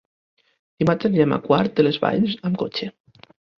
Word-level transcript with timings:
Dimarts 0.83 1.09
anirem 1.09 1.35
a 1.37 1.39
Quart 1.45 1.77
de 1.81 1.87
les 1.89 2.01
Valls 2.07 2.35
amb 2.51 2.61
cotxe. 2.65 2.91